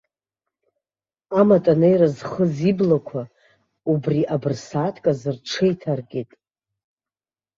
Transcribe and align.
Аматанеира 1.39 2.07
зхыз 2.17 2.55
иблақәа 2.71 3.21
убри 3.91 4.21
абырсааҭк 4.35 5.05
азы 5.11 5.31
рҽеиҭаркит. 5.35 6.31